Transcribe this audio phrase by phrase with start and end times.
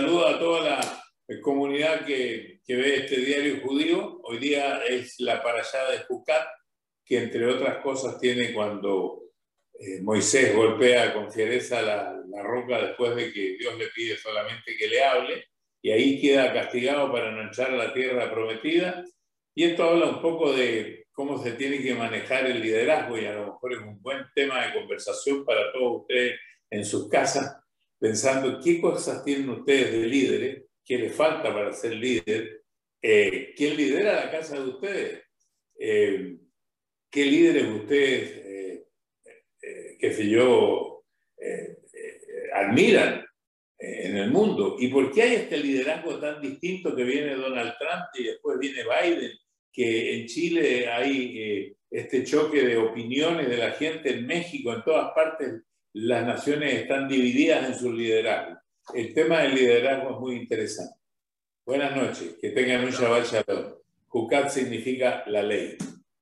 [0.00, 4.20] saludo a toda la comunidad que, ve este diario judío.
[4.24, 6.46] Hoy día es la parashá de Jucat,
[7.02, 9.22] que entre otras cosas tiene cuando
[9.72, 12.12] eh, Moisés golpea con fiereza la,
[12.42, 15.46] roca después de que Dios le pide solamente que le hable,
[15.80, 19.02] y ahí queda castigado para no la tierra prometida.
[19.54, 23.32] Y esto habla un poco de cómo se tiene que manejar el liderazgo, y a
[23.32, 27.62] lo mejor es un buen tema de conversación para todos ustedes en sus casas
[27.98, 32.62] pensando qué cosas tienen ustedes de líderes, qué les falta para ser líder,
[33.02, 35.22] eh, quién lidera la casa de ustedes,
[35.78, 36.36] eh,
[37.10, 38.46] qué líderes ustedes,
[39.62, 41.04] eh, qué sé yo,
[42.54, 43.24] admiran
[43.78, 44.76] en el mundo.
[44.78, 48.82] Y por qué hay este liderazgo tan distinto que viene Donald Trump y después viene
[48.82, 49.32] Biden,
[49.72, 55.12] que en Chile hay este choque de opiniones de la gente, en México, en todas
[55.14, 55.62] partes
[55.96, 58.58] las naciones están divididas en su liderazgo.
[58.92, 61.00] El tema del liderazgo es muy interesante.
[61.64, 63.72] Buenas noches, que tengan un Shabbat Shalom.
[64.06, 65.78] Jucat significa la ley.